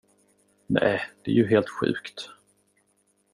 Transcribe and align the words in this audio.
Nej, 0.67 1.01
det 1.21 1.31
är 1.31 1.35
ju 1.35 1.47
helt 1.47 1.69
sjukt. 1.69 2.29